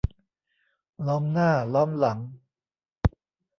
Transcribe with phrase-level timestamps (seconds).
[1.07, 2.19] ล้อมหน้าล้อมหลัง